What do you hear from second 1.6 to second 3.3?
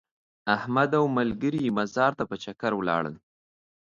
مزار ته په چکر ولاړل.